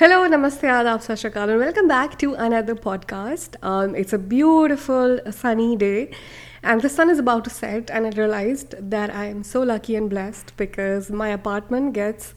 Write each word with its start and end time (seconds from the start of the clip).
Hello, 0.00 0.26
namaste, 0.26 0.62
adab, 0.62 1.02
sashakal, 1.06 1.50
and 1.50 1.60
welcome 1.60 1.86
back 1.86 2.18
to 2.18 2.32
another 2.32 2.74
podcast. 2.74 3.56
Um, 3.62 3.94
it's 3.94 4.14
a 4.14 4.18
beautiful 4.18 5.20
sunny 5.30 5.76
day, 5.76 6.10
and 6.62 6.80
the 6.80 6.88
sun 6.88 7.10
is 7.10 7.18
about 7.18 7.44
to 7.44 7.50
set. 7.50 7.90
And 7.90 8.06
I 8.06 8.10
realized 8.18 8.76
that 8.92 9.14
I 9.14 9.26
am 9.26 9.42
so 9.42 9.60
lucky 9.62 9.96
and 9.96 10.08
blessed 10.08 10.56
because 10.56 11.10
my 11.10 11.28
apartment 11.28 11.92
gets 11.92 12.32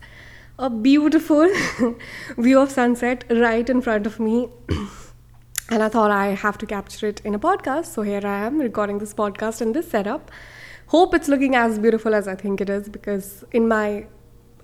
a 0.60 0.70
beautiful 0.70 1.49
view 2.38 2.60
of 2.60 2.70
sunset 2.70 3.23
right 3.29 3.70
in 3.70 3.82
front 3.82 4.07
of 4.07 4.20
me. 4.20 4.50
and 5.70 5.82
I 5.82 5.88
thought 5.88 6.11
I 6.11 6.32
have 6.43 6.57
to 6.57 6.66
capture 6.66 7.07
it 7.07 7.21
in 7.23 7.34
a 7.34 7.39
podcast. 7.39 7.86
So 7.86 8.02
here 8.02 8.25
I 8.25 8.39
am 8.48 8.59
recording 8.59 8.98
this 8.98 9.14
podcast 9.14 9.61
in 9.61 9.71
this 9.71 9.89
setup. 9.89 10.32
Hope 10.88 11.16
it's 11.16 11.30
looking 11.30 11.55
as 11.55 11.80
beautiful 11.80 12.14
as 12.14 12.27
I 12.27 12.36
think 12.36 12.59
it 12.59 12.70
is 12.70 12.89
because 12.89 13.45
in 13.54 13.70
my 13.70 14.07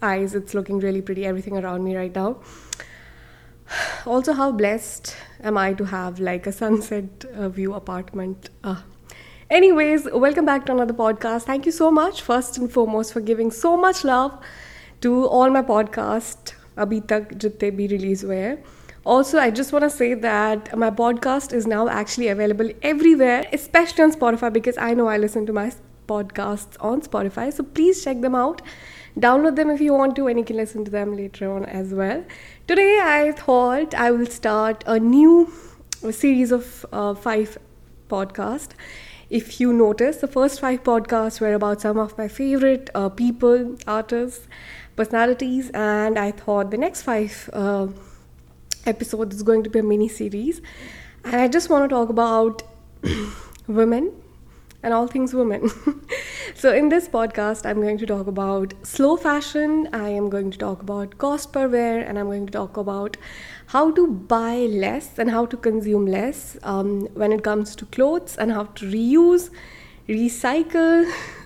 eyes 0.01 0.35
it's 0.35 0.53
looking 0.53 0.79
really 0.79 1.01
pretty 1.01 1.25
everything 1.25 1.57
around 1.57 1.83
me 1.85 1.95
right 1.95 2.13
now 2.13 2.37
also 4.05 4.33
how 4.33 4.51
blessed 4.51 5.15
am 5.43 5.57
i 5.57 5.73
to 5.73 5.85
have 5.85 6.19
like 6.19 6.47
a 6.47 6.51
sunset 6.51 7.25
uh, 7.35 7.49
view 7.49 7.73
apartment. 7.73 8.49
Uh. 8.63 8.77
anyways 9.49 10.07
welcome 10.13 10.45
back 10.45 10.65
to 10.65 10.71
another 10.71 10.93
podcast. 10.93 11.43
Thank 11.43 11.65
you 11.65 11.71
so 11.71 11.91
much 11.91 12.21
first 12.21 12.57
and 12.57 12.71
foremost 12.71 13.13
for 13.13 13.21
giving 13.21 13.51
so 13.51 13.75
much 13.77 14.03
love 14.03 14.37
to 15.01 15.25
all 15.27 15.49
my 15.49 15.61
podcast 15.61 16.53
abhi 16.85 17.01
tak 17.13 17.35
jitte 17.45 17.67
bhi 17.81 17.89
release 17.95 18.21
hue 18.21 18.57
also 19.15 19.39
i 19.43 19.49
just 19.59 19.73
want 19.75 19.85
to 19.89 19.91
say 19.97 20.13
that 20.25 20.73
my 20.85 20.89
podcast 21.03 21.53
is 21.59 21.69
now 21.75 21.83
actually 21.99 22.27
available 22.37 22.73
everywhere 22.93 23.37
especially 23.59 24.03
on 24.07 24.17
spotify 24.17 24.51
because 24.57 24.81
i 24.87 24.93
know 25.01 25.07
i 25.13 25.17
listen 25.27 25.47
to 25.51 25.55
my 25.61 25.69
podcasts 26.09 26.83
on 26.91 27.01
spotify. 27.01 27.51
So 27.53 27.63
please 27.63 28.03
check 28.03 28.21
them 28.21 28.35
out 28.35 28.61
download 29.21 29.55
them 29.55 29.69
if 29.69 29.81
you 29.81 29.93
want 29.93 30.15
to. 30.17 30.27
And 30.27 30.39
you 30.39 30.45
can 30.45 30.57
listen 30.57 30.85
to 30.85 30.91
them 30.91 31.15
later 31.15 31.51
on 31.51 31.65
as 31.65 31.93
well. 31.93 32.23
Today 32.67 32.99
i 33.01 33.31
thought 33.31 33.93
i 33.93 34.11
will 34.11 34.27
start 34.27 34.83
a 34.85 34.99
new 34.99 35.51
series 36.11 36.51
of 36.51 36.85
uh, 36.91 37.13
five 37.13 37.57
podcasts 38.09 38.69
if 39.29 39.59
you 39.59 39.71
notice 39.71 40.17
the 40.17 40.27
first 40.27 40.59
five 40.59 40.83
podcasts 40.83 41.41
were 41.41 41.53
about 41.53 41.81
some 41.81 41.97
of 41.97 42.17
my 42.17 42.27
favorite 42.27 42.89
uh, 42.95 43.09
people 43.09 43.75
artists 43.85 44.47
personalities 44.95 45.69
and 45.73 46.17
i 46.17 46.31
thought 46.31 46.71
the 46.71 46.77
next 46.77 47.03
five 47.03 47.49
uh, 47.53 47.87
episodes 48.85 49.35
is 49.35 49.43
going 49.43 49.63
to 49.63 49.69
be 49.69 49.79
a 49.79 49.83
mini 49.83 50.07
series. 50.07 50.61
And 51.23 51.35
i 51.35 51.47
just 51.47 51.69
want 51.69 51.89
to 51.89 51.93
talk 51.93 52.09
about 52.09 52.63
women 53.67 54.11
and 54.81 54.93
all 54.93 55.07
things 55.07 55.33
women. 55.33 55.69
so, 56.55 56.73
in 56.73 56.89
this 56.89 57.07
podcast, 57.07 57.65
I'm 57.65 57.81
going 57.81 57.97
to 57.97 58.05
talk 58.05 58.27
about 58.27 58.73
slow 58.83 59.17
fashion, 59.17 59.89
I 59.93 60.09
am 60.09 60.29
going 60.29 60.51
to 60.51 60.57
talk 60.57 60.81
about 60.81 61.17
cost 61.17 61.51
per 61.51 61.67
wear, 61.67 61.99
and 61.99 62.17
I'm 62.17 62.27
going 62.27 62.45
to 62.45 62.51
talk 62.51 62.77
about 62.77 63.17
how 63.67 63.91
to 63.91 64.07
buy 64.07 64.55
less 64.85 65.19
and 65.19 65.29
how 65.29 65.45
to 65.45 65.57
consume 65.57 66.05
less 66.05 66.57
um, 66.63 67.07
when 67.13 67.31
it 67.31 67.43
comes 67.43 67.75
to 67.75 67.85
clothes 67.85 68.37
and 68.37 68.51
how 68.51 68.63
to 68.63 68.85
reuse, 68.85 69.49
recycle, 70.07 71.11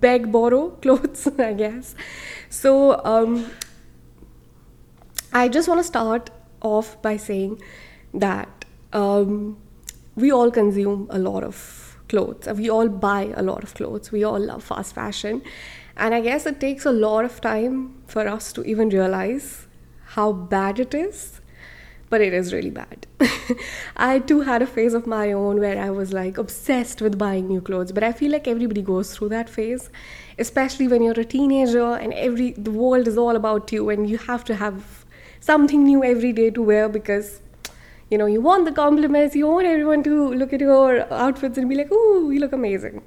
beg, 0.00 0.30
borrow 0.32 0.70
clothes, 0.70 1.28
I 1.38 1.52
guess. 1.52 1.94
So, 2.50 3.04
um, 3.04 3.50
I 5.32 5.48
just 5.48 5.68
want 5.68 5.78
to 5.78 5.84
start 5.84 6.30
off 6.60 7.00
by 7.00 7.16
saying 7.16 7.62
that 8.12 8.64
um, 8.92 9.56
we 10.14 10.30
all 10.30 10.50
consume 10.50 11.06
a 11.10 11.18
lot 11.18 11.42
of 11.42 11.81
clothes. 12.12 12.48
We 12.62 12.70
all 12.70 12.88
buy 12.88 13.32
a 13.42 13.42
lot 13.50 13.62
of 13.64 13.74
clothes. 13.74 14.12
We 14.12 14.24
all 14.30 14.40
love 14.52 14.62
fast 14.62 14.94
fashion. 14.94 15.42
And 15.96 16.14
I 16.14 16.20
guess 16.20 16.46
it 16.46 16.60
takes 16.60 16.86
a 16.86 16.92
lot 16.92 17.24
of 17.24 17.40
time 17.40 17.76
for 18.06 18.26
us 18.28 18.52
to 18.54 18.64
even 18.72 18.88
realize 18.88 19.66
how 20.16 20.32
bad 20.32 20.78
it 20.86 20.94
is. 20.94 21.40
But 22.10 22.20
it 22.20 22.34
is 22.34 22.52
really 22.52 22.70
bad. 22.70 23.06
I 23.96 24.18
too 24.18 24.40
had 24.42 24.60
a 24.60 24.66
phase 24.66 24.92
of 24.92 25.06
my 25.06 25.32
own 25.32 25.60
where 25.60 25.78
I 25.82 25.90
was 25.90 26.12
like 26.12 26.36
obsessed 26.36 27.00
with 27.00 27.18
buying 27.18 27.48
new 27.48 27.62
clothes. 27.68 27.92
But 27.92 28.04
I 28.04 28.12
feel 28.12 28.32
like 28.32 28.46
everybody 28.46 28.82
goes 28.82 29.14
through 29.14 29.30
that 29.30 29.48
phase, 29.48 29.88
especially 30.38 30.88
when 30.88 31.02
you're 31.02 31.22
a 31.26 31.30
teenager 31.36 31.92
and 31.94 32.12
every 32.12 32.50
the 32.68 32.74
world 32.82 33.08
is 33.12 33.16
all 33.16 33.40
about 33.42 33.72
you 33.72 33.88
and 33.94 34.10
you 34.10 34.18
have 34.18 34.44
to 34.50 34.58
have 34.64 35.06
something 35.40 35.84
new 35.84 36.04
every 36.04 36.34
day 36.42 36.50
to 36.58 36.62
wear 36.72 36.90
because 36.98 37.41
you 38.12 38.18
know, 38.18 38.26
you 38.26 38.42
want 38.42 38.66
the 38.66 38.72
compliments, 38.72 39.34
you 39.34 39.46
want 39.48 39.66
everyone 39.66 40.02
to 40.02 40.34
look 40.34 40.52
at 40.52 40.60
your 40.60 41.10
outfits 41.10 41.56
and 41.56 41.66
be 41.68 41.74
like, 41.74 41.88
oh, 41.90 42.28
you 42.30 42.40
look 42.40 42.52
amazing. 42.52 43.02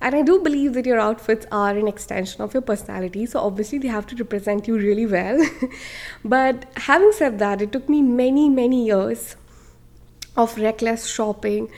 And 0.00 0.14
I 0.14 0.22
do 0.22 0.40
believe 0.40 0.74
that 0.74 0.86
your 0.86 1.00
outfits 1.00 1.44
are 1.50 1.76
an 1.76 1.88
extension 1.88 2.40
of 2.40 2.54
your 2.54 2.62
personality, 2.62 3.26
so 3.26 3.40
obviously 3.40 3.78
they 3.78 3.88
have 3.88 4.06
to 4.06 4.16
represent 4.16 4.68
you 4.68 4.76
really 4.76 5.06
well. 5.06 5.44
but 6.24 6.66
having 6.76 7.10
said 7.10 7.40
that, 7.40 7.60
it 7.60 7.72
took 7.72 7.88
me 7.88 8.00
many, 8.00 8.48
many 8.48 8.86
years 8.86 9.34
of 10.36 10.56
reckless 10.56 11.08
shopping, 11.08 11.68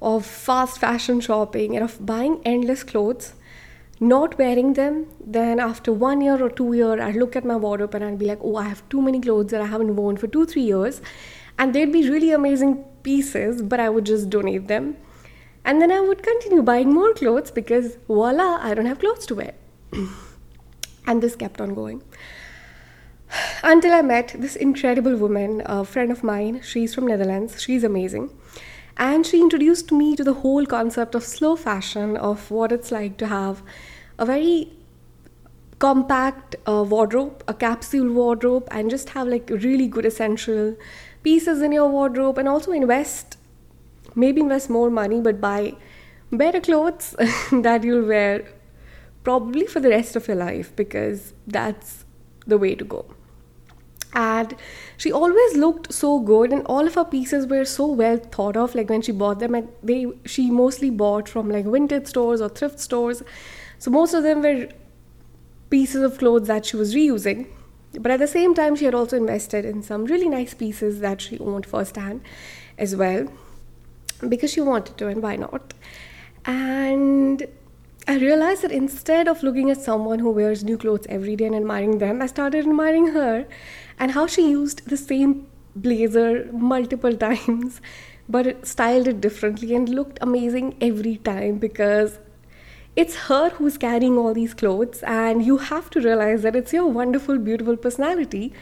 of 0.00 0.24
fast 0.24 0.78
fashion 0.78 1.20
shopping, 1.20 1.76
and 1.76 1.84
of 1.84 2.06
buying 2.06 2.40
endless 2.46 2.82
clothes, 2.82 3.34
not 4.00 4.38
wearing 4.38 4.72
them. 4.72 5.06
Then, 5.20 5.60
after 5.60 5.92
one 5.92 6.22
year 6.22 6.42
or 6.42 6.48
two 6.48 6.72
year, 6.72 6.98
I'd 6.98 7.16
look 7.16 7.36
at 7.36 7.44
my 7.44 7.56
wardrobe 7.56 7.94
and 7.94 8.04
I'd 8.04 8.18
be 8.18 8.24
like, 8.24 8.38
oh, 8.40 8.56
I 8.56 8.68
have 8.70 8.88
too 8.88 9.02
many 9.02 9.20
clothes 9.20 9.50
that 9.50 9.60
I 9.60 9.66
haven't 9.66 9.96
worn 9.96 10.16
for 10.16 10.28
two, 10.28 10.46
three 10.46 10.62
years 10.62 11.02
and 11.58 11.74
they'd 11.74 11.92
be 11.92 12.08
really 12.08 12.30
amazing 12.32 12.84
pieces, 13.02 13.62
but 13.62 13.80
I 13.80 13.88
would 13.88 14.06
just 14.06 14.30
donate 14.30 14.68
them. 14.68 14.96
And 15.64 15.82
then 15.82 15.90
I 15.90 16.00
would 16.00 16.22
continue 16.22 16.62
buying 16.62 16.92
more 16.92 17.12
clothes 17.14 17.50
because 17.50 17.96
voila, 18.06 18.58
I 18.62 18.74
don't 18.74 18.86
have 18.86 19.00
clothes 19.00 19.26
to 19.26 19.34
wear. 19.34 19.54
and 21.06 21.22
this 21.22 21.34
kept 21.34 21.60
on 21.60 21.74
going. 21.74 22.02
Until 23.62 23.92
I 23.92 24.02
met 24.02 24.34
this 24.38 24.56
incredible 24.56 25.16
woman, 25.16 25.62
a 25.66 25.84
friend 25.84 26.12
of 26.12 26.22
mine. 26.22 26.60
She's 26.62 26.94
from 26.94 27.06
Netherlands. 27.06 27.60
She's 27.60 27.84
amazing. 27.84 28.30
And 28.96 29.26
she 29.26 29.40
introduced 29.40 29.92
me 29.92 30.16
to 30.16 30.24
the 30.24 30.34
whole 30.34 30.64
concept 30.66 31.14
of 31.14 31.24
slow 31.24 31.56
fashion, 31.56 32.16
of 32.16 32.50
what 32.50 32.72
it's 32.72 32.90
like 32.90 33.18
to 33.18 33.26
have 33.26 33.62
a 34.18 34.24
very 34.24 34.72
compact 35.78 36.56
uh, 36.66 36.82
wardrobe, 36.88 37.42
a 37.46 37.52
capsule 37.52 38.10
wardrobe, 38.10 38.66
and 38.70 38.88
just 38.88 39.10
have 39.10 39.28
like 39.28 39.50
really 39.50 39.86
good 39.86 40.06
essential 40.06 40.76
pieces 41.28 41.62
in 41.68 41.72
your 41.72 41.88
wardrobe 41.88 42.38
and 42.38 42.48
also 42.48 42.72
invest 42.72 43.36
maybe 44.24 44.40
invest 44.40 44.70
more 44.70 44.90
money 44.90 45.20
but 45.20 45.40
buy 45.40 45.60
better 46.32 46.60
clothes 46.60 47.14
that 47.52 47.84
you'll 47.84 48.06
wear 48.06 48.44
probably 49.22 49.66
for 49.66 49.80
the 49.80 49.88
rest 49.88 50.16
of 50.16 50.28
your 50.28 50.36
life 50.36 50.74
because 50.76 51.32
that's 51.46 52.04
the 52.46 52.56
way 52.56 52.74
to 52.74 52.84
go. 52.84 53.04
And 54.14 54.54
she 54.96 55.12
always 55.12 55.56
looked 55.56 55.92
so 55.92 56.20
good 56.20 56.52
and 56.52 56.64
all 56.66 56.86
of 56.86 56.94
her 56.94 57.04
pieces 57.04 57.46
were 57.46 57.64
so 57.64 57.86
well 57.86 58.16
thought 58.16 58.56
of. 58.56 58.74
Like 58.74 58.88
when 58.88 59.02
she 59.02 59.12
bought 59.12 59.40
them 59.40 59.54
and 59.54 59.68
they 59.82 60.06
she 60.24 60.50
mostly 60.50 60.90
bought 60.90 61.28
from 61.28 61.50
like 61.50 61.66
vintage 61.66 62.06
stores 62.06 62.40
or 62.40 62.48
thrift 62.48 62.80
stores. 62.80 63.22
So 63.78 63.90
most 63.90 64.14
of 64.14 64.22
them 64.22 64.42
were 64.42 64.68
pieces 65.70 66.02
of 66.02 66.18
clothes 66.18 66.46
that 66.46 66.64
she 66.64 66.76
was 66.76 66.94
reusing 66.94 67.46
but 68.00 68.10
at 68.10 68.18
the 68.18 68.26
same 68.26 68.54
time, 68.54 68.76
she 68.76 68.84
had 68.84 68.94
also 68.94 69.16
invested 69.16 69.64
in 69.64 69.82
some 69.82 70.04
really 70.04 70.28
nice 70.28 70.54
pieces 70.54 71.00
that 71.00 71.20
she 71.20 71.38
owned 71.38 71.66
firsthand 71.66 72.20
as 72.78 72.94
well 72.96 73.28
because 74.28 74.52
she 74.52 74.60
wanted 74.60 74.96
to, 74.98 75.08
and 75.08 75.22
why 75.22 75.36
not? 75.36 75.74
And 76.44 77.46
I 78.08 78.18
realized 78.18 78.62
that 78.62 78.70
instead 78.70 79.28
of 79.28 79.42
looking 79.42 79.70
at 79.70 79.80
someone 79.80 80.20
who 80.20 80.30
wears 80.30 80.62
new 80.62 80.78
clothes 80.78 81.06
every 81.08 81.36
day 81.36 81.46
and 81.46 81.56
admiring 81.56 81.98
them, 81.98 82.22
I 82.22 82.26
started 82.26 82.66
admiring 82.66 83.08
her 83.08 83.46
and 83.98 84.12
how 84.12 84.26
she 84.26 84.48
used 84.48 84.88
the 84.88 84.96
same 84.96 85.46
blazer 85.74 86.48
multiple 86.52 87.16
times 87.28 87.80
but 88.28 88.66
styled 88.66 89.06
it 89.06 89.20
differently 89.20 89.74
and 89.74 89.88
looked 89.88 90.18
amazing 90.20 90.76
every 90.80 91.16
time 91.18 91.58
because 91.58 92.18
it's 92.96 93.14
her 93.28 93.50
who's 93.50 93.76
carrying 93.76 94.16
all 94.16 94.32
these 94.32 94.54
clothes, 94.54 95.02
and 95.02 95.44
you 95.44 95.58
have 95.58 95.90
to 95.90 96.00
realize 96.00 96.42
that 96.42 96.56
it's 96.56 96.72
your 96.72 96.86
wonderful, 96.86 97.38
beautiful 97.38 97.76
personality 97.76 98.52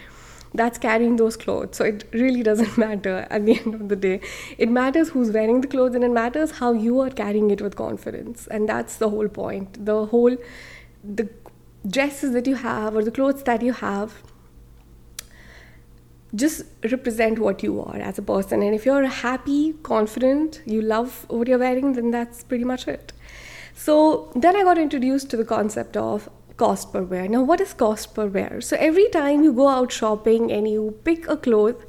that's 0.52 0.78
carrying 0.78 1.16
those 1.16 1.36
clothes. 1.36 1.76
So 1.76 1.84
it 1.84 2.04
really 2.12 2.42
doesn't 2.42 2.78
matter 2.86 3.26
at 3.30 3.44
the 3.44 3.58
end 3.58 3.74
of 3.74 3.88
the 3.88 3.96
day. 3.96 4.20
It 4.56 4.70
matters 4.70 5.08
who's 5.10 5.30
wearing 5.30 5.60
the 5.60 5.66
clothes 5.68 5.94
and 5.94 6.04
it 6.04 6.10
matters 6.10 6.52
how 6.52 6.72
you 6.72 7.00
are 7.00 7.10
carrying 7.10 7.50
it 7.50 7.60
with 7.60 7.74
confidence. 7.76 8.46
And 8.48 8.68
that's 8.68 8.96
the 8.96 9.10
whole 9.10 9.28
point. 9.28 9.84
The 9.84 10.06
whole, 10.06 10.36
the 11.02 11.28
dresses 11.86 12.32
that 12.32 12.46
you 12.46 12.54
have 12.54 12.96
or 12.96 13.02
the 13.02 13.10
clothes 13.10 13.42
that 13.42 13.62
you 13.62 13.72
have 13.72 14.22
just 16.34 16.64
represent 16.90 17.38
what 17.38 17.62
you 17.62 17.80
are 17.80 17.96
as 17.96 18.18
a 18.18 18.22
person. 18.22 18.62
And 18.62 18.74
if 18.74 18.86
you're 18.86 19.06
happy, 19.06 19.74
confident, 19.82 20.62
you 20.66 20.82
love 20.82 21.26
what 21.28 21.48
you're 21.48 21.58
wearing, 21.58 21.92
then 21.92 22.10
that's 22.10 22.44
pretty 22.44 22.64
much 22.64 22.88
it. 22.88 23.12
So 23.74 24.32
then 24.34 24.56
I 24.56 24.62
got 24.62 24.78
introduced 24.78 25.28
to 25.30 25.36
the 25.36 25.44
concept 25.44 25.96
of 25.96 26.30
cost 26.56 26.92
per 26.92 27.02
wear. 27.02 27.28
Now, 27.28 27.42
what 27.42 27.60
is 27.60 27.74
cost 27.74 28.14
per 28.14 28.26
wear? 28.26 28.60
So 28.60 28.76
every 28.78 29.08
time 29.10 29.42
you 29.42 29.52
go 29.52 29.68
out 29.68 29.92
shopping 29.92 30.50
and 30.52 30.66
you 30.68 30.98
pick 31.04 31.28
a 31.28 31.36
cloth 31.36 31.84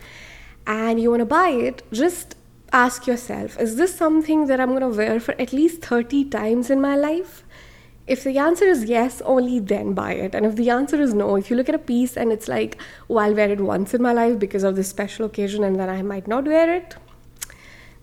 and 0.66 1.00
you 1.00 1.12
want 1.12 1.22
to 1.22 1.26
buy 1.26 1.50
it, 1.50 1.84
just 1.92 2.36
ask 2.74 3.08
yourself 3.08 3.58
is 3.60 3.78
this 3.78 3.96
something 3.96 4.48
that 4.48 4.60
I'm 4.60 4.70
going 4.70 4.82
to 4.82 4.98
wear 4.98 5.20
for 5.20 5.40
at 5.40 5.54
least 5.54 5.86
30 5.86 6.26
times 6.26 6.70
in 6.70 6.82
my 6.82 6.96
life? 6.96 7.46
if 8.08 8.24
the 8.24 8.38
answer 8.38 8.66
is 8.66 8.84
yes, 8.86 9.22
only 9.26 9.60
then 9.60 9.94
buy 9.94 10.14
it. 10.14 10.36
And 10.36 10.46
if 10.46 10.56
the 10.56 10.70
answer 10.70 11.02
is 11.02 11.14
no, 11.14 11.36
if 11.36 11.50
you 11.50 11.56
look 11.56 11.70
at 11.70 11.76
a 11.76 11.80
piece 11.80 12.16
and 12.16 12.32
it's 12.32 12.48
like, 12.48 12.80
oh, 13.10 13.18
I'll 13.18 13.34
wear 13.34 13.50
it 13.50 13.60
once 13.60 13.94
in 13.94 14.02
my 14.02 14.14
life 14.14 14.38
because 14.38 14.64
of 14.64 14.76
this 14.76 14.88
special 14.88 15.26
occasion 15.26 15.64
and 15.64 15.80
then 15.80 15.90
I 15.90 16.02
might 16.02 16.28
not 16.28 16.46
wear 16.46 16.74
it, 16.74 16.96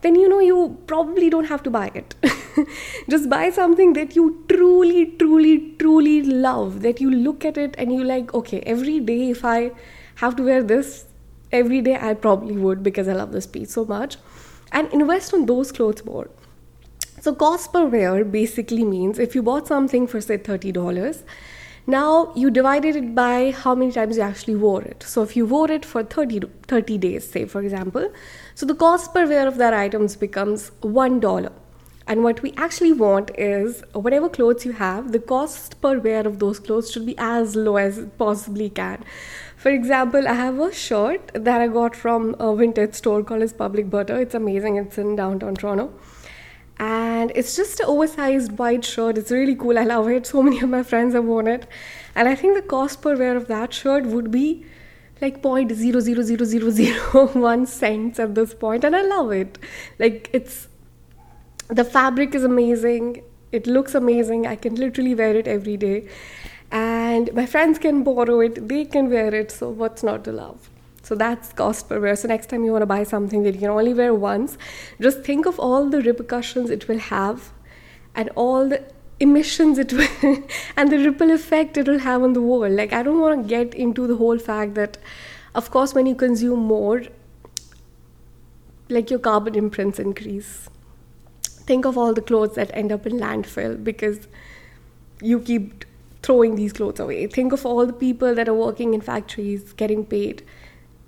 then 0.03 0.17
you 0.17 0.29
know 0.29 0.41
you 0.41 0.79
probably 0.87 1.31
don't 1.31 1.47
have 1.47 1.63
to 1.63 1.71
buy 1.71 1.91
it. 1.95 2.15
Just 3.09 3.31
buy 3.31 3.51
something 3.51 3.93
that 3.95 4.15
you 4.17 4.45
truly, 4.49 5.07
truly, 5.19 5.75
truly 5.79 6.23
love. 6.23 6.83
That 6.83 7.01
you 7.01 7.11
look 7.11 7.45
at 7.45 7.57
it 7.57 7.75
and 7.79 7.93
you 7.93 8.05
like, 8.05 8.35
okay, 8.35 8.61
every 8.61 9.01
day 9.01 9.31
if 9.31 9.45
I 9.45 9.71
have 10.17 10.37
to 10.37 10.43
wear 10.43 10.63
this, 10.63 11.07
every 11.53 11.81
day 11.81 11.97
I 12.01 12.15
probably 12.15 12.57
would 12.57 12.83
because 12.83 13.09
I 13.09 13.13
love 13.13 13.33
this 13.33 13.47
piece 13.47 13.73
so 13.73 13.85
much. 13.85 14.17
And 14.73 14.93
invest 14.93 15.35
on 15.35 15.47
those 15.47 15.71
clothes 15.71 16.05
more. 16.05 16.31
So, 17.21 17.35
cost 17.35 17.73
per 17.73 17.85
wear 17.87 18.25
basically 18.25 18.85
means 18.85 19.21
if 19.21 19.37
you 19.37 19.43
bought 19.43 19.69
something 19.69 20.09
for, 20.09 20.21
say, 20.21 20.39
$30, 20.39 21.23
now 21.87 22.33
you 22.37 22.51
divided 22.51 22.95
it 22.95 23.15
by 23.15 23.51
how 23.51 23.75
many 23.75 23.91
times 23.91 24.17
you 24.17 24.23
actually 24.23 24.55
wore 24.55 24.83
it. 24.83 25.03
So, 25.03 25.23
if 25.23 25.37
you 25.37 25.47
wore 25.47 25.71
it 25.71 25.85
for 25.85 26.05
30, 26.05 26.43
30 26.69 26.99
days, 26.99 27.29
say, 27.29 27.45
for 27.45 27.61
example, 27.61 28.13
so 28.55 28.67
the 28.67 28.75
cost 28.75 29.13
per 29.13 29.27
wear 29.27 29.49
of 29.49 29.57
that 29.59 29.75
items 29.75 30.15
becomes 30.15 30.71
$1. 30.83 31.53
And 32.07 32.25
what 32.25 32.43
we 32.43 32.53
actually 32.57 32.93
want 32.93 33.31
is 33.39 33.83
whatever 33.93 34.29
clothes 34.29 34.65
you 34.65 34.73
have, 34.73 35.13
the 35.13 35.19
cost 35.19 35.81
per 35.81 35.99
wear 35.99 36.27
of 36.27 36.39
those 36.39 36.59
clothes 36.59 36.91
should 36.91 37.07
be 37.07 37.17
as 37.19 37.57
low 37.57 37.77
as 37.77 37.99
it 37.99 38.19
possibly 38.19 38.71
can. 38.71 39.05
For 39.57 39.71
example, 39.71 40.27
I 40.27 40.35
have 40.35 40.59
a 40.59 40.73
shirt 40.73 41.31
that 41.35 41.61
I 41.61 41.69
got 41.69 41.95
from 41.95 42.35
a 42.39 42.55
vintage 42.55 42.95
store 42.95 43.23
called 43.23 43.43
as 43.43 43.53
Public 43.53 43.89
Butter. 43.89 44.21
It's 44.21 44.35
amazing. 44.35 44.77
It's 44.77 44.99
in 44.99 45.15
downtown 45.17 45.55
Toronto 45.55 45.93
and 46.85 47.33
it's 47.41 47.55
just 47.57 47.81
an 47.81 47.87
oversized 47.87 48.59
white 48.59 48.85
shirt. 48.85 49.19
It's 49.19 49.31
really 49.31 49.55
cool. 49.55 49.79
I 49.79 49.85
love 49.85 50.09
it. 50.09 50.27
So 50.27 50.43
many 50.43 50.61
of 50.61 50.71
my 50.71 50.83
friends 50.83 51.15
have 51.15 51.25
worn 51.25 51.47
it, 51.47 51.67
and 52.15 52.29
I 52.29 52.35
think 52.35 52.57
the 52.57 52.63
cost 52.63 53.03
per 53.03 53.17
wear 53.17 53.37
of 53.37 53.47
that 53.49 53.73
shirt 53.73 54.07
would 54.15 54.31
be 54.33 54.65
like 55.21 55.41
point 55.43 55.73
zero 55.83 56.01
zero 56.01 56.23
zero 56.31 56.45
zero 56.45 56.71
zero 56.71 57.27
one 57.49 57.67
cents 57.67 58.19
at 58.19 58.35
this 58.35 58.55
point, 58.65 58.89
and 58.91 58.97
I 58.97 59.03
love 59.03 59.31
it. 59.31 59.59
Like 60.01 60.29
it's 60.41 60.67
the 61.69 61.85
fabric 61.85 62.35
is 62.35 62.43
amazing. 62.51 63.23
It 63.53 63.67
looks 63.79 63.95
amazing. 63.95 64.47
I 64.57 64.57
can 64.57 64.75
literally 64.75 65.15
wear 65.15 65.37
it 65.45 65.47
every 65.57 65.77
day, 65.77 66.09
and 66.83 67.33
my 67.41 67.47
friends 67.57 67.79
can 67.79 68.03
borrow 68.03 68.41
it. 68.41 68.63
They 68.77 68.85
can 68.85 69.11
wear 69.17 69.33
it. 69.45 69.59
So 69.61 69.71
what's 69.71 70.03
not 70.13 70.25
to 70.25 70.33
love? 70.43 70.72
So 71.03 71.17
that's 71.17 71.53
cost 71.53 71.89
per 71.89 72.01
wear. 72.01 72.15
So 72.17 72.29
next 72.29 72.49
time 72.49 72.65
you 72.65 72.73
want 72.73 72.83
to 72.83 72.87
buy 72.87 73.03
something 73.03 73.43
that 73.43 73.55
you 73.55 73.61
can 73.61 73.71
only 73.71 73.93
wear 73.93 74.15
once, 74.15 74.57
just 75.01 75.23
think 75.23 75.47
of 75.47 75.59
all 75.59 75.89
the 75.89 76.01
repercussions 76.01 76.71
it 76.71 76.89
will 76.89 76.99
have 76.99 77.53
and 78.15 78.31
all 78.37 78.69
the 78.69 78.83
emissions 79.19 79.79
it 79.79 79.93
will 79.93 80.43
and 80.77 80.91
the 80.91 80.99
ripple 80.99 81.31
effect 81.31 81.77
it 81.77 81.89
will 81.89 81.99
have 82.01 82.23
on 82.23 82.33
the 82.33 82.43
world. 82.43 82.73
Like 82.73 82.93
I 82.93 83.03
don't 83.03 83.21
want 83.21 83.43
to 83.43 83.49
get 83.49 83.75
into 83.75 84.07
the 84.07 84.17
whole 84.17 84.39
fact 84.39 84.75
that 84.75 84.99
of 85.55 85.71
course 85.71 85.93
when 85.93 86.07
you 86.07 86.15
consume 86.15 86.61
more 86.61 87.03
like 88.89 89.11
your 89.11 89.19
carbon 89.19 89.55
imprints 89.55 89.99
increase. 89.99 90.69
Think 91.43 91.85
of 91.85 91.97
all 91.97 92.13
the 92.13 92.21
clothes 92.21 92.55
that 92.55 92.71
end 92.75 92.93
up 92.93 93.07
in 93.07 93.19
landfill 93.19 93.83
because 93.83 94.29
you 95.21 95.41
keep 95.41 95.85
throwing 96.23 96.57
these 96.57 96.73
clothes 96.73 97.01
away. 97.01 97.27
Think 97.27 97.53
of 97.53 97.65
all 97.67 97.87
the 97.87 97.93
people 97.93 98.35
that 98.35 98.49
are 98.49 98.55
working 98.55 98.95
in 98.95 99.01
factories 99.01 99.73
getting 99.73 100.05
paid 100.05 100.45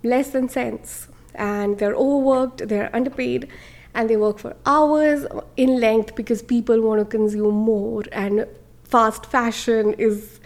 less 0.04 0.30
than 0.30 0.48
cents 0.48 1.08
and 1.34 1.78
they're 1.78 1.94
overworked, 1.94 2.68
they're 2.68 2.94
underpaid, 2.94 3.48
and 3.94 4.10
they 4.10 4.16
work 4.16 4.38
for 4.38 4.56
hours 4.66 5.26
in 5.56 5.80
length 5.80 6.14
because 6.14 6.42
people 6.42 6.80
want 6.80 7.00
to 7.00 7.04
consume 7.04 7.54
more 7.54 8.02
and 8.12 8.46
fast 8.84 9.26
fashion 9.26 9.94
is 9.94 10.40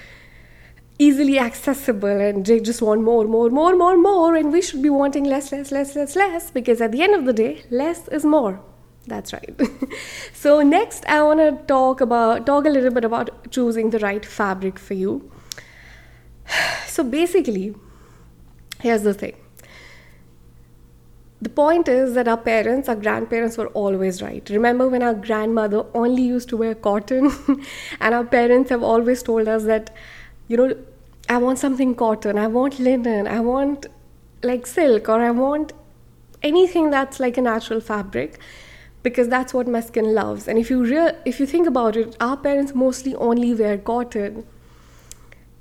easily 0.98 1.38
accessible 1.38 2.20
and 2.28 2.44
they 2.44 2.60
just 2.60 2.82
want 2.82 3.02
more, 3.02 3.24
more, 3.24 3.50
more, 3.50 3.76
more, 3.76 3.96
more, 3.96 4.34
and 4.34 4.52
we 4.52 4.60
should 4.60 4.82
be 4.82 4.90
wanting 4.90 5.24
less, 5.24 5.52
less, 5.52 5.70
less, 5.70 5.94
less, 5.94 6.16
less 6.16 6.50
because 6.50 6.80
at 6.80 6.92
the 6.92 7.02
end 7.02 7.14
of 7.14 7.24
the 7.24 7.32
day, 7.32 7.62
less 7.70 8.08
is 8.08 8.24
more. 8.24 8.60
That's 9.06 9.32
right. 9.32 9.58
so 10.34 10.60
next, 10.62 11.06
I 11.06 11.22
want 11.22 11.40
to 11.40 11.64
talk 11.66 12.00
about 12.02 12.44
talk 12.46 12.66
a 12.66 12.68
little 12.68 12.90
bit 12.90 13.04
about 13.04 13.50
choosing 13.50 13.90
the 13.90 13.98
right 14.00 14.24
fabric 14.24 14.78
for 14.78 14.94
you. 14.94 15.30
So 16.86 17.04
basically, 17.04 17.76
here's 18.80 19.02
the 19.02 19.14
thing 19.14 19.36
the 21.40 21.48
point 21.48 21.86
is 21.86 22.14
that 22.14 22.26
our 22.26 22.36
parents, 22.36 22.88
our 22.88 22.96
grandparents 22.96 23.56
were 23.56 23.68
always 23.68 24.20
right. 24.20 24.48
Remember 24.50 24.88
when 24.88 25.02
our 25.02 25.14
grandmother 25.14 25.84
only 25.94 26.22
used 26.22 26.48
to 26.48 26.56
wear 26.56 26.74
cotton, 26.74 27.30
and 28.00 28.14
our 28.14 28.24
parents 28.24 28.70
have 28.70 28.82
always 28.82 29.22
told 29.22 29.46
us 29.46 29.64
that, 29.64 29.94
you 30.48 30.56
know, 30.56 30.76
I 31.28 31.36
want 31.36 31.58
something 31.58 31.94
cotton, 31.94 32.38
I 32.38 32.48
want 32.48 32.80
linen, 32.80 33.28
I 33.28 33.40
want 33.40 33.86
like 34.42 34.66
silk, 34.66 35.08
or 35.08 35.20
I 35.20 35.30
want 35.30 35.72
anything 36.42 36.90
that's 36.90 37.20
like 37.20 37.36
a 37.36 37.42
natural 37.42 37.80
fabric 37.80 38.38
because 39.02 39.28
that's 39.28 39.54
what 39.54 39.68
my 39.68 39.80
skin 39.80 40.14
loves. 40.14 40.48
And 40.48 40.58
if 40.58 40.70
you 40.70 40.82
real 40.84 41.12
if 41.24 41.38
you 41.38 41.46
think 41.46 41.66
about 41.66 41.96
it, 41.96 42.16
our 42.20 42.36
parents 42.36 42.74
mostly 42.74 43.14
only 43.14 43.54
wear 43.54 43.78
cotton. 43.78 44.44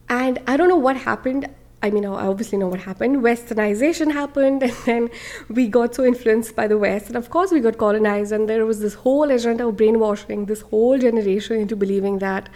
And 0.09 0.39
I 0.47 0.57
don't 0.57 0.69
know 0.69 0.77
what 0.77 0.97
happened. 0.97 1.49
I 1.81 1.91
mean, 1.91 2.05
I 2.05 2.25
obviously 2.25 2.57
know 2.57 2.67
what 2.67 2.79
happened. 2.79 3.17
Westernization 3.17 4.11
happened, 4.11 4.63
and 4.67 4.71
then 4.85 5.09
we 5.47 5.67
got 5.67 5.93
so 5.93 6.03
influenced 6.03 6.55
by 6.55 6.67
the 6.67 6.77
West. 6.77 7.07
And 7.07 7.15
of 7.15 7.29
course, 7.29 7.51
we 7.51 7.59
got 7.59 7.77
colonized, 7.77 8.31
and 8.31 8.49
there 8.49 8.65
was 8.65 8.79
this 8.79 8.95
whole 8.95 9.29
agenda 9.29 9.67
of 9.67 9.77
brainwashing 9.77 10.45
this 10.45 10.61
whole 10.61 10.97
generation 10.97 11.57
into 11.57 11.75
believing 11.75 12.17
that 12.19 12.49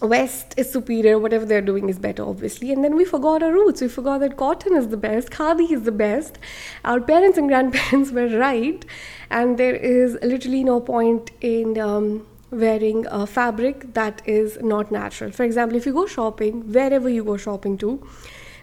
West 0.00 0.54
is 0.56 0.70
superior, 0.70 1.18
whatever 1.18 1.44
they're 1.44 1.62
doing 1.62 1.88
is 1.88 1.98
better, 1.98 2.22
obviously. 2.22 2.70
And 2.72 2.84
then 2.84 2.96
we 2.96 3.04
forgot 3.04 3.42
our 3.42 3.52
roots. 3.52 3.80
We 3.80 3.88
forgot 3.88 4.18
that 4.20 4.36
cotton 4.36 4.74
is 4.74 4.88
the 4.88 4.96
best, 4.96 5.30
khadi 5.30 5.70
is 5.70 5.82
the 5.82 5.92
best. 5.92 6.38
Our 6.84 7.00
parents 7.00 7.38
and 7.38 7.48
grandparents 7.48 8.10
were 8.18 8.28
right, 8.28 8.84
and 9.30 9.58
there 9.58 9.74
is 9.74 10.18
literally 10.22 10.64
no 10.64 10.80
point 10.80 11.30
in. 11.40 11.78
Um, 11.78 12.26
wearing 12.50 13.06
a 13.06 13.26
fabric 13.26 13.94
that 13.94 14.22
is 14.26 14.58
not 14.60 14.90
natural. 14.90 15.30
For 15.30 15.44
example, 15.44 15.76
if 15.76 15.86
you 15.86 15.92
go 15.92 16.06
shopping, 16.06 16.72
wherever 16.72 17.08
you 17.08 17.24
go 17.24 17.36
shopping 17.36 17.76
to, 17.78 18.06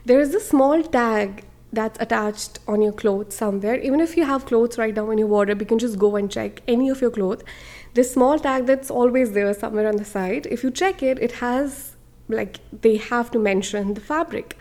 there 0.06 0.20
is 0.20 0.34
a 0.34 0.40
small 0.40 0.84
tag 0.84 1.46
that's 1.72 2.00
attached 2.00 2.60
on 2.68 2.82
your 2.82 2.94
clothes 2.94 3.36
somewhere. 3.36 3.80
Even 3.80 4.00
if 4.00 4.16
you 4.16 4.26
have 4.26 4.46
clothes 4.46 4.78
right 4.78 4.96
now 4.96 5.10
in 5.10 5.18
your 5.18 5.28
wardrobe, 5.28 5.60
you 5.60 5.66
can 5.66 5.80
just 5.80 5.98
go 5.98 6.16
and 6.16 6.32
check 6.32 6.62
any 6.68 6.90
of 6.90 7.02
your 7.02 7.10
clothes. 7.10 7.44
This 7.94 8.12
small 8.14 8.40
tag 8.40 8.66
that's 8.66 8.92
always 8.92 9.32
there 9.34 9.54
somewhere 9.54 9.88
on 9.88 9.98
the 9.98 10.06
side, 10.06 10.48
if 10.48 10.64
you 10.64 10.72
check 10.72 11.02
it, 11.04 11.20
it 11.20 11.34
has 11.34 11.96
like 12.30 12.60
they 12.82 12.98
have 12.98 13.32
to 13.32 13.40
mention 13.40 13.96
the 13.96 14.02
fabric. 14.02 14.58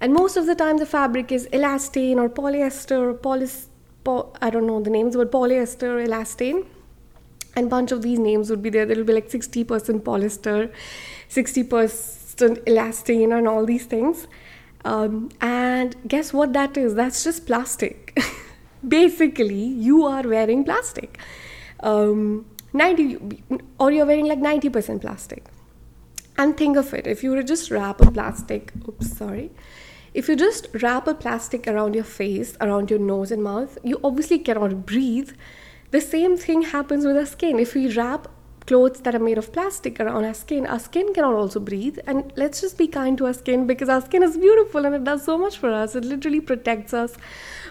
And 0.00 0.12
most 0.12 0.36
of 0.36 0.46
the 0.46 0.54
time, 0.54 0.78
the 0.78 0.86
fabric 0.86 1.32
is 1.32 1.48
elastane 1.52 2.16
or 2.16 2.28
polyester 2.28 2.98
or 2.98 3.14
polys. 3.14 3.66
Po- 4.04 4.32
I 4.40 4.50
don't 4.50 4.66
know 4.66 4.80
the 4.80 4.90
names, 4.90 5.16
but 5.16 5.32
polyester, 5.32 6.06
elastane 6.06 6.66
and 7.58 7.68
bunch 7.68 7.92
of 7.92 8.02
these 8.02 8.18
names 8.18 8.50
would 8.50 8.62
be 8.62 8.70
there. 8.70 8.86
There 8.86 8.96
will 8.96 9.04
be 9.04 9.12
like 9.12 9.28
60% 9.28 10.02
polyester, 10.02 10.72
60% 11.28 12.64
elastane, 12.64 13.36
and 13.36 13.48
all 13.48 13.66
these 13.66 13.84
things. 13.84 14.26
Um, 14.84 15.30
and 15.40 15.96
guess 16.06 16.32
what 16.32 16.52
that 16.52 16.76
is? 16.76 16.94
That's 16.94 17.24
just 17.24 17.46
plastic. 17.46 18.18
Basically, 18.88 19.64
you 19.64 20.04
are 20.04 20.22
wearing 20.22 20.64
plastic. 20.64 21.18
Um, 21.80 22.46
90 22.72 23.42
or 23.78 23.90
you're 23.90 24.06
wearing 24.06 24.26
like 24.26 24.38
90% 24.38 25.00
plastic. 25.00 25.44
And 26.36 26.56
think 26.56 26.76
of 26.76 26.94
it 26.94 27.06
if 27.06 27.24
you 27.24 27.30
were 27.32 27.42
just 27.42 27.70
wrap 27.70 28.00
a 28.00 28.10
plastic, 28.10 28.72
oops, 28.86 29.16
sorry. 29.16 29.50
If 30.14 30.28
you 30.28 30.36
just 30.36 30.68
wrap 30.82 31.08
a 31.08 31.14
plastic 31.14 31.66
around 31.66 31.94
your 31.94 32.04
face, 32.04 32.56
around 32.60 32.90
your 32.90 32.98
nose 32.98 33.32
and 33.32 33.42
mouth, 33.42 33.78
you 33.82 34.00
obviously 34.04 34.38
cannot 34.38 34.86
breathe 34.86 35.32
the 35.90 36.00
same 36.00 36.36
thing 36.36 36.62
happens 36.62 37.04
with 37.04 37.16
our 37.16 37.26
skin. 37.26 37.58
If 37.58 37.74
we 37.74 37.92
wrap 37.94 38.28
clothes 38.66 39.00
that 39.00 39.14
are 39.14 39.18
made 39.18 39.38
of 39.38 39.50
plastic 39.52 39.98
around 39.98 40.24
our 40.24 40.34
skin, 40.34 40.66
our 40.66 40.78
skin 40.78 41.14
cannot 41.14 41.34
also 41.34 41.58
breathe. 41.58 41.98
And 42.06 42.32
let's 42.36 42.60
just 42.60 42.76
be 42.76 42.86
kind 42.86 43.16
to 43.18 43.26
our 43.26 43.32
skin 43.32 43.66
because 43.66 43.88
our 43.88 44.02
skin 44.02 44.22
is 44.22 44.36
beautiful 44.36 44.84
and 44.84 44.94
it 44.94 45.04
does 45.04 45.24
so 45.24 45.38
much 45.38 45.56
for 45.56 45.72
us. 45.72 45.94
It 45.94 46.04
literally 46.04 46.40
protects 46.40 46.92
us 46.92 47.16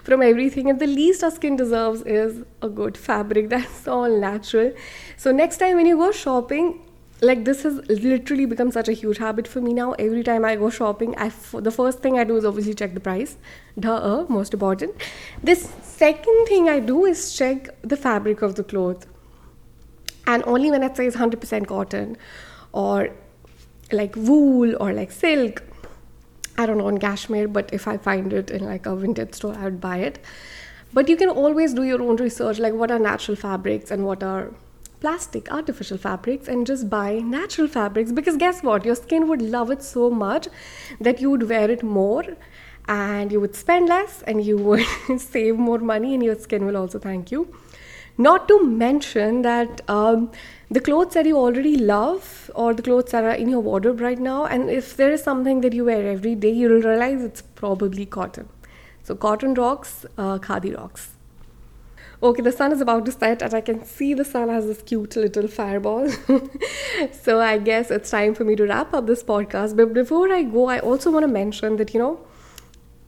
from 0.03 0.23
everything. 0.23 0.69
And 0.69 0.79
the 0.79 0.87
least 0.87 1.23
our 1.23 1.29
skin 1.29 1.55
deserves 1.55 2.01
is 2.01 2.43
a 2.61 2.69
good 2.69 2.97
fabric 2.97 3.49
that's 3.55 3.87
all 3.87 4.19
natural. 4.19 4.73
So, 5.17 5.31
next 5.31 5.57
time 5.57 5.75
when 5.75 5.85
you 5.85 5.97
go 5.97 6.11
shopping, 6.11 6.86
like 7.21 7.45
this 7.45 7.63
has 7.63 7.77
literally 7.89 8.45
become 8.45 8.71
such 8.71 8.87
a 8.87 8.93
huge 8.93 9.17
habit 9.17 9.47
for 9.47 9.59
me 9.59 9.73
now. 9.73 9.93
Every 9.93 10.23
time 10.23 10.45
i 10.45 10.55
go 10.55 10.69
shopping 10.69 11.15
I 11.17 11.27
f- 11.27 11.55
the 11.67 11.71
first 11.71 11.99
thing 11.99 12.19
i 12.19 12.23
do 12.23 12.35
is 12.37 12.45
obviously 12.45 12.73
check 12.73 12.93
the 12.93 12.99
price. 12.99 13.37
Duh 13.79 13.95
uh, 13.95 14.25
most 14.29 14.53
important. 14.53 14.95
This 15.43 15.69
second 15.81 16.45
thing 16.47 16.69
i 16.69 16.79
do 16.79 17.05
is 17.05 17.35
check 17.35 17.69
the 17.81 17.97
fabric 17.97 18.41
of 18.41 18.55
the 18.55 18.63
cloth 18.63 19.07
and 20.27 20.43
only 20.45 20.69
when 20.69 20.83
it 20.83 20.95
says 20.95 21.15
100% 21.15 21.67
cotton 21.67 22.17
or 22.73 23.09
like 23.91 24.15
wool 24.15 24.75
or 24.81 24.91
like 24.93 25.11
silk 25.11 25.63
i 26.57 26.65
don't 26.65 26.77
know 26.77 26.89
in 26.89 26.97
cashmere 26.99 27.47
but 27.47 27.69
if 27.73 27.87
i 27.87 27.95
find 27.97 28.33
it 28.33 28.51
in 28.51 28.65
like 28.65 28.85
a 28.85 28.95
vintage 28.95 29.33
store 29.33 29.55
i 29.57 29.63
would 29.63 29.81
buy 29.81 29.97
it. 29.97 30.19
But 30.93 31.09
you 31.09 31.17
can 31.17 31.29
always 31.29 31.73
do 31.73 31.83
your 31.83 32.01
own 32.01 32.15
research 32.15 32.59
like 32.59 32.73
what 32.73 32.91
are 32.91 32.99
natural 32.99 33.35
fabrics 33.35 33.91
and 33.91 34.05
what 34.05 34.23
are 34.23 34.51
plastic, 34.99 35.51
artificial 35.51 35.97
fabrics 35.97 36.47
and 36.47 36.65
just 36.65 36.89
buy 36.89 37.19
natural 37.19 37.67
fabrics 37.67 38.11
because 38.11 38.37
guess 38.37 38.63
what? 38.63 38.85
Your 38.85 38.95
skin 38.95 39.27
would 39.27 39.41
love 39.41 39.71
it 39.71 39.83
so 39.83 40.09
much 40.09 40.47
that 40.99 41.21
you 41.21 41.29
would 41.29 41.47
wear 41.49 41.69
it 41.69 41.83
more 41.83 42.23
and 42.87 43.31
you 43.31 43.39
would 43.39 43.55
spend 43.55 43.89
less 43.89 44.23
and 44.23 44.43
you 44.43 44.57
would 44.57 44.85
save 45.17 45.57
more 45.57 45.79
money 45.79 46.13
and 46.13 46.23
your 46.23 46.35
skin 46.35 46.65
will 46.65 46.77
also 46.77 46.99
thank 46.99 47.31
you. 47.31 47.53
Not 48.17 48.47
to 48.47 48.63
mention 48.63 49.43
that 49.43 49.87
um, 49.87 50.31
the 50.71 50.81
clothes 50.81 51.13
that 51.13 51.27
you 51.27 51.37
already 51.37 51.77
love 51.77 52.49
or 52.55 52.73
the 52.73 52.81
clothes 52.81 53.11
that 53.11 53.23
are 53.23 53.35
in 53.35 53.47
your 53.47 53.59
wardrobe 53.59 54.01
right 54.01 54.17
now, 54.17 54.45
and 54.45 54.71
if 54.71 54.97
there 54.97 55.11
is 55.11 55.21
something 55.21 55.61
that 55.61 55.73
you 55.73 55.85
wear 55.85 56.07
every 56.11 56.33
day, 56.33 56.49
you'll 56.49 56.81
realize 56.81 57.21
it's 57.21 57.43
probably 57.43 58.07
cotton. 58.07 58.49
So, 59.03 59.15
cotton 59.15 59.53
rocks, 59.53 60.05
uh, 60.17 60.39
khadi 60.39 60.75
rocks. 60.75 61.16
Okay, 62.21 62.41
the 62.41 62.51
sun 62.51 62.71
is 62.71 62.81
about 62.81 63.05
to 63.05 63.11
set, 63.11 63.43
and 63.43 63.53
I 63.53 63.61
can 63.61 63.85
see 63.85 64.15
the 64.15 64.25
sun 64.25 64.49
has 64.49 64.65
this 64.65 64.81
cute 64.81 65.15
little 65.15 65.47
fireball. 65.47 66.09
so, 67.21 67.39
I 67.39 67.59
guess 67.59 67.91
it's 67.91 68.09
time 68.09 68.33
for 68.33 68.43
me 68.43 68.55
to 68.55 68.65
wrap 68.65 68.91
up 68.95 69.05
this 69.05 69.21
podcast. 69.21 69.77
But 69.77 69.93
before 69.93 70.31
I 70.33 70.41
go, 70.41 70.67
I 70.67 70.79
also 70.79 71.11
want 71.11 71.23
to 71.23 71.27
mention 71.27 71.75
that, 71.75 71.93
you 71.93 71.99
know, 71.99 72.19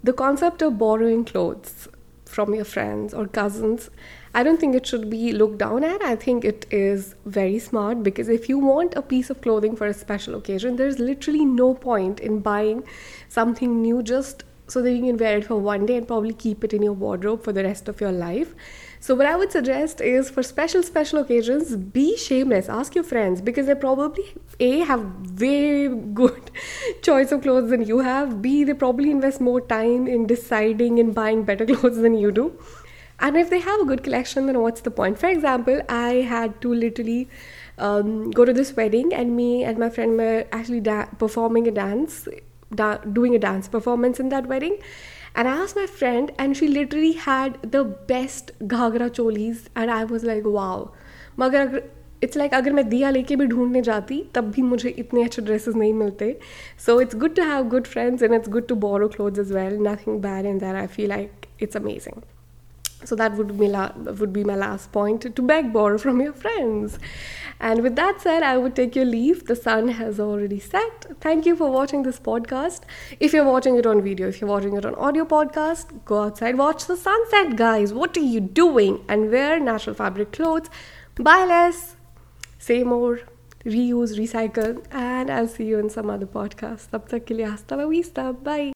the 0.04 0.13
concept 0.13 0.62
of 0.62 0.78
borrowing 0.78 1.25
clothes 1.25 1.88
from 2.25 2.54
your 2.54 2.66
friends 2.66 3.12
or 3.12 3.25
cousins, 3.25 3.89
I 4.36 4.44
don't 4.44 4.60
think 4.60 4.75
it 4.75 4.86
should 4.86 5.10
be 5.10 5.34
looked 5.34 5.58
down 5.58 5.84
at. 5.84 6.04
I 6.04 6.16
think 6.16 6.46
it 6.46 6.68
is 6.70 7.16
very 7.25 7.58
smart 7.58 8.04
because 8.04 8.30
if 8.30 8.48
you 8.48 8.60
want 8.60 8.96
a 8.96 9.01
piece 9.01 9.32
of 9.32 9.42
clothing 9.42 9.75
for 9.75 9.88
a 9.88 9.94
special 9.94 10.36
occasion, 10.36 10.75
there's 10.75 11.00
literally 11.00 11.46
no 11.46 11.74
point 11.74 12.20
in 12.20 12.39
buying 12.42 12.84
something 13.28 13.82
new 13.82 14.04
just 14.04 14.44
so 14.68 14.84
that 14.84 14.92
you 14.92 15.01
can 15.01 15.18
wear 15.18 15.39
it 15.39 15.46
for 15.46 15.56
one 15.56 15.88
day 15.88 15.98
and 15.98 16.08
probably 16.08 16.34
keep 16.34 16.63
it 16.63 16.74
in 16.74 16.84
your 16.84 16.94
wardrobe 16.94 17.44
for 17.44 17.51
the 17.51 17.63
rest 17.63 17.89
of 17.89 18.00
your 18.00 18.12
life. 18.12 18.54
So, 19.01 19.15
what 19.15 19.25
I 19.25 19.36
would 19.38 19.51
suggest 19.51 20.01
is 20.01 20.29
for 20.29 20.44
special, 20.44 20.84
special 20.84 21.20
occasions, 21.20 21.75
be 21.77 22.18
shameless. 22.18 22.68
Ask 22.68 22.96
your 22.96 23.03
friends 23.06 23.41
because 23.41 23.68
they 23.68 23.75
probably 23.75 24.25
A, 24.60 24.79
have 24.79 25.39
way 25.39 25.88
good 25.88 26.51
choice 27.01 27.32
of 27.32 27.41
clothes 27.41 27.70
than 27.70 27.86
you 27.86 28.00
have. 28.00 28.41
B, 28.41 28.65
they 28.65 28.74
probably 28.74 29.10
invest 29.10 29.39
more 29.39 29.62
time 29.62 30.06
in 30.06 30.27
deciding 30.27 31.00
and 31.00 31.15
buying 31.15 31.44
better 31.44 31.65
clothes 31.74 31.98
than 31.98 32.18
you 32.18 32.32
do. 32.32 32.51
And 33.22 33.38
if 33.38 33.50
they 33.50 33.60
have 33.60 33.79
a 33.79 33.86
good 33.86 34.03
collection, 34.03 34.46
then 34.48 34.60
what's 34.60 34.82
the 34.82 34.91
point? 34.91 35.18
For 35.18 35.27
example, 35.27 35.82
I 35.88 36.27
had 36.34 36.62
to 36.62 36.74
literally 36.74 37.29
um, 37.77 38.32
go 38.32 38.44
to 38.44 38.51
this 38.51 38.75
wedding, 38.75 39.13
and 39.13 39.36
me 39.36 39.63
and 39.63 39.77
my 39.77 39.89
friend 39.89 40.18
were 40.18 40.46
actually 40.51 40.82
da- 40.82 41.08
performing 41.18 41.68
a 41.68 41.72
dance, 41.72 42.27
da- 42.71 42.99
doing 43.19 43.35
a 43.35 43.38
dance 43.38 43.69
performance 43.69 44.21
in 44.21 44.31
that 44.31 44.47
wedding 44.47 44.79
and 45.35 45.49
I 45.49 45.53
asked 45.53 45.76
my 45.76 45.87
friend, 45.87 46.31
and 46.38 46.57
she 46.57 46.69
literally 46.69 47.12
had 47.12 47.59
the 47.71 47.83
best 47.85 48.53
ghagra 48.69 49.11
cholis, 49.11 49.64
and 49.75 49.91
I 49.91 50.05
was 50.05 50.25
like, 50.25 50.45
wow. 50.57 50.93
मगर 51.38 51.83
it's 52.23 52.37
like 52.37 52.53
अगर 52.55 52.73
मैं 52.73 52.88
दिया 52.88 53.11
लेके 53.11 53.37
भी 53.37 53.47
ढूंढने 53.47 53.81
जाती 53.83 54.23
तब 54.35 54.50
भी 54.50 54.62
मुझे 54.62 54.88
इतने 54.88 55.25
अच्छे 55.25 55.43
ड्रेसेस 55.43 55.75
नहीं 55.76 55.93
मिलते 55.95 56.37
so 56.87 57.00
it's 57.00 57.17
good 57.17 57.35
to 57.37 57.43
have 57.50 57.69
good 57.69 57.87
friends 57.87 58.23
and 58.23 58.35
it's 58.35 58.49
good 58.49 58.67
to 58.69 58.75
borrow 58.85 59.09
clothes 59.17 59.38
as 59.38 59.53
well 59.53 59.76
nothing 59.88 60.21
bad 60.23 60.47
in 60.47 60.59
that 60.59 60.76
I 60.76 60.87
feel 60.97 61.09
like 61.09 61.47
it's 61.62 61.76
amazing 61.76 62.23
so 63.03 63.15
that 63.15 63.34
would 63.36 63.58
be, 63.58 63.68
la- 63.68 63.91
would 63.96 64.34
be 64.34 64.44
my 64.44 64.56
last 64.56 64.91
point 64.91 65.36
to 65.36 65.41
beg 65.41 65.72
borrow 65.74 65.98
from 65.98 66.22
your 66.22 66.34
friends. 66.34 67.00
And 67.60 67.84
with 67.84 67.96
that 67.98 68.22
said, 68.22 68.44
I 68.44 68.58
would 68.58 68.75
take 68.75 68.96
your 68.96 69.06
leave. 69.06 69.46
The 69.46 69.56
sun 69.56 69.89
has 69.89 70.20
already 70.20 70.60
set. 70.60 71.06
Thank 71.20 71.46
you 71.46 71.56
for 71.56 71.70
watching 71.70 72.03
this 72.03 72.20
podcast. 72.20 72.82
If 73.20 73.34
you're 73.34 73.46
watching 73.46 73.77
it 73.77 73.86
on 73.86 74.01
video, 74.01 74.29
if 74.29 74.39
you're 74.39 74.50
watching 74.50 74.77
it 74.77 74.86
on 74.86 74.96
audio 74.96 75.25
podcast, 75.25 76.06
go 76.06 76.24
outside, 76.24 76.58
watch 76.58 76.86
the 76.86 76.96
sunset, 76.96 77.58
guys. 77.58 77.94
What 77.94 78.15
are 78.15 78.22
you 78.36 78.39
doing? 78.39 79.03
And 79.10 79.29
wear 79.29 79.60
natural 79.60 79.96
fabric 79.96 80.32
clothes. 80.32 80.70
Buy 81.15 81.44
less, 81.46 81.98
say 82.60 82.84
more, 82.84 83.20
reuse, 83.65 84.18
recycle, 84.18 84.82
and 84.91 85.29
I'll 85.29 85.50
see 85.50 85.65
you 85.65 85.79
in 85.79 85.89
some 85.89 86.10
other 86.10 86.27
podcast. 86.27 86.91
Tab 86.91 87.10
tak 87.10 87.25
ke 87.25 87.39
liye 87.41 87.50
hasta. 87.50 88.34
Bye. 88.34 88.68